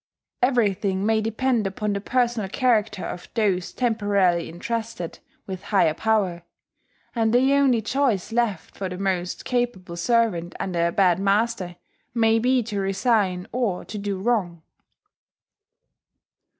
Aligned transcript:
Everything 0.41 1.05
may 1.05 1.21
depend 1.21 1.67
upon 1.67 1.93
the 1.93 2.01
personal 2.01 2.49
character 2.49 3.05
of 3.05 3.29
those 3.35 3.71
temporarily 3.71 4.49
intrusted 4.49 5.19
with 5.45 5.65
higher 5.65 5.93
power; 5.93 6.41
and 7.13 7.31
the 7.31 7.53
only 7.53 7.83
choice 7.83 8.31
left 8.31 8.75
for 8.75 8.89
the 8.89 8.97
most 8.97 9.45
capable 9.45 9.95
servant 9.95 10.55
under 10.59 10.87
a 10.87 10.91
bad 10.91 11.19
master 11.19 11.75
may 12.15 12.39
be 12.39 12.63
to 12.63 12.79
resign 12.79 13.45
or 13.51 13.85
to 13.85 13.99
do 13.99 14.17
wrong. 14.17 14.63